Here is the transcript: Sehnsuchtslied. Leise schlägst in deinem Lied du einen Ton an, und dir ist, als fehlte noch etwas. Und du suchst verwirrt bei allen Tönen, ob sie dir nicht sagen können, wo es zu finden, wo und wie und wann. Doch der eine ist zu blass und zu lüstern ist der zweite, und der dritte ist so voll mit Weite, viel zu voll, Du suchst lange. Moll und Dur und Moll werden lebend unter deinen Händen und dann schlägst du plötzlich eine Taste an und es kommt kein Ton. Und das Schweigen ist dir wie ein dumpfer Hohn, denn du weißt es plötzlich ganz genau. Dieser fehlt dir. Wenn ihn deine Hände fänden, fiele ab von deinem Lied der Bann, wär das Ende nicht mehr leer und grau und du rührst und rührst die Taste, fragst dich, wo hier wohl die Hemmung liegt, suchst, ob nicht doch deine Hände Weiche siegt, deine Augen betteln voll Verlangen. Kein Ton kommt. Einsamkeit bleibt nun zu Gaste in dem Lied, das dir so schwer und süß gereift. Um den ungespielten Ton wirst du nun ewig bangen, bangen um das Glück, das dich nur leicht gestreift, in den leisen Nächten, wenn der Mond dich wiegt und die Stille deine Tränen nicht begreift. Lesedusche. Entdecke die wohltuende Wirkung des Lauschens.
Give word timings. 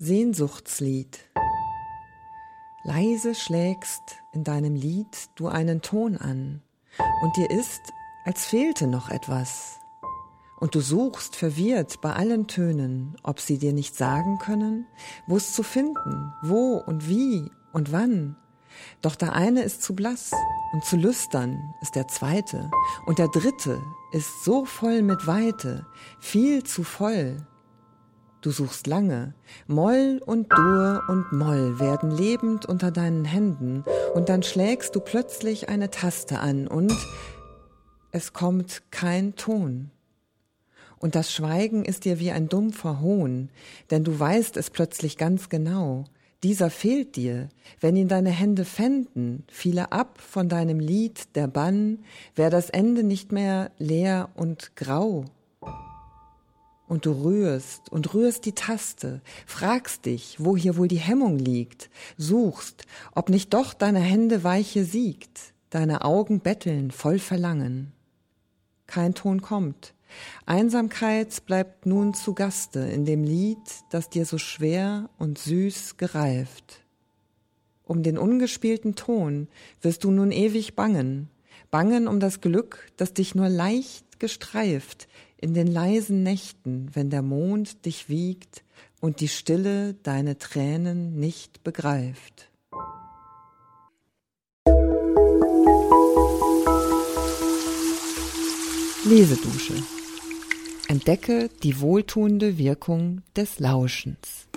Sehnsuchtslied. 0.00 1.18
Leise 2.84 3.34
schlägst 3.34 4.22
in 4.32 4.44
deinem 4.44 4.76
Lied 4.76 5.28
du 5.34 5.48
einen 5.48 5.82
Ton 5.82 6.16
an, 6.16 6.62
und 7.20 7.36
dir 7.36 7.50
ist, 7.50 7.80
als 8.24 8.44
fehlte 8.44 8.86
noch 8.86 9.10
etwas. 9.10 9.80
Und 10.60 10.76
du 10.76 10.80
suchst 10.80 11.34
verwirrt 11.34 12.00
bei 12.00 12.12
allen 12.12 12.46
Tönen, 12.46 13.16
ob 13.24 13.40
sie 13.40 13.58
dir 13.58 13.72
nicht 13.72 13.96
sagen 13.96 14.38
können, 14.38 14.86
wo 15.26 15.36
es 15.36 15.52
zu 15.52 15.64
finden, 15.64 16.32
wo 16.42 16.76
und 16.76 17.08
wie 17.08 17.50
und 17.72 17.90
wann. 17.90 18.36
Doch 19.02 19.16
der 19.16 19.32
eine 19.32 19.62
ist 19.62 19.82
zu 19.82 19.96
blass 19.96 20.30
und 20.72 20.84
zu 20.84 20.96
lüstern 20.96 21.74
ist 21.80 21.96
der 21.96 22.06
zweite, 22.06 22.70
und 23.06 23.18
der 23.18 23.28
dritte 23.28 23.82
ist 24.12 24.44
so 24.44 24.64
voll 24.64 25.02
mit 25.02 25.26
Weite, 25.26 25.86
viel 26.20 26.62
zu 26.62 26.84
voll, 26.84 27.44
Du 28.48 28.52
suchst 28.52 28.86
lange. 28.86 29.34
Moll 29.66 30.22
und 30.24 30.50
Dur 30.50 31.02
und 31.08 31.32
Moll 31.32 31.78
werden 31.80 32.10
lebend 32.10 32.64
unter 32.64 32.90
deinen 32.90 33.26
Händen 33.26 33.84
und 34.14 34.30
dann 34.30 34.42
schlägst 34.42 34.96
du 34.96 35.00
plötzlich 35.00 35.68
eine 35.68 35.90
Taste 35.90 36.38
an 36.38 36.66
und 36.66 36.94
es 38.10 38.32
kommt 38.32 38.84
kein 38.90 39.36
Ton. 39.36 39.90
Und 40.98 41.14
das 41.14 41.30
Schweigen 41.30 41.84
ist 41.84 42.06
dir 42.06 42.20
wie 42.20 42.30
ein 42.30 42.48
dumpfer 42.48 43.02
Hohn, 43.02 43.50
denn 43.90 44.02
du 44.02 44.18
weißt 44.18 44.56
es 44.56 44.70
plötzlich 44.70 45.18
ganz 45.18 45.50
genau. 45.50 46.04
Dieser 46.42 46.70
fehlt 46.70 47.16
dir. 47.16 47.50
Wenn 47.80 47.96
ihn 47.96 48.08
deine 48.08 48.30
Hände 48.30 48.64
fänden, 48.64 49.44
fiele 49.48 49.92
ab 49.92 50.22
von 50.22 50.48
deinem 50.48 50.80
Lied 50.80 51.36
der 51.36 51.48
Bann, 51.48 51.98
wär 52.34 52.48
das 52.48 52.70
Ende 52.70 53.02
nicht 53.02 53.30
mehr 53.30 53.72
leer 53.76 54.30
und 54.36 54.74
grau 54.74 55.26
und 56.88 57.06
du 57.06 57.12
rührst 57.12 57.92
und 57.92 58.14
rührst 58.14 58.46
die 58.46 58.54
Taste, 58.54 59.20
fragst 59.46 60.06
dich, 60.06 60.36
wo 60.38 60.56
hier 60.56 60.76
wohl 60.76 60.88
die 60.88 60.96
Hemmung 60.96 61.38
liegt, 61.38 61.90
suchst, 62.16 62.86
ob 63.14 63.28
nicht 63.28 63.54
doch 63.54 63.74
deine 63.74 64.00
Hände 64.00 64.42
Weiche 64.42 64.84
siegt, 64.84 65.52
deine 65.70 66.04
Augen 66.04 66.40
betteln 66.40 66.90
voll 66.90 67.18
Verlangen. 67.18 67.92
Kein 68.86 69.14
Ton 69.14 69.42
kommt. 69.42 69.94
Einsamkeit 70.46 71.44
bleibt 71.44 71.84
nun 71.84 72.14
zu 72.14 72.34
Gaste 72.34 72.80
in 72.80 73.04
dem 73.04 73.22
Lied, 73.22 73.58
das 73.90 74.08
dir 74.08 74.24
so 74.24 74.38
schwer 74.38 75.10
und 75.18 75.38
süß 75.38 75.98
gereift. 75.98 76.84
Um 77.84 78.02
den 78.02 78.16
ungespielten 78.16 78.94
Ton 78.94 79.48
wirst 79.82 80.04
du 80.04 80.10
nun 80.10 80.32
ewig 80.32 80.74
bangen, 80.74 81.28
bangen 81.70 82.08
um 82.08 82.20
das 82.20 82.40
Glück, 82.40 82.90
das 82.96 83.14
dich 83.14 83.34
nur 83.34 83.48
leicht 83.48 84.18
gestreift, 84.18 85.08
in 85.40 85.54
den 85.54 85.66
leisen 85.66 86.22
Nächten, 86.22 86.90
wenn 86.94 87.10
der 87.10 87.22
Mond 87.22 87.84
dich 87.86 88.08
wiegt 88.08 88.64
und 89.00 89.20
die 89.20 89.28
Stille 89.28 89.94
deine 90.02 90.38
Tränen 90.38 91.18
nicht 91.18 91.62
begreift. 91.62 92.50
Lesedusche. 99.04 99.74
Entdecke 100.88 101.48
die 101.62 101.80
wohltuende 101.80 102.58
Wirkung 102.58 103.22
des 103.36 103.58
Lauschens. 103.58 104.47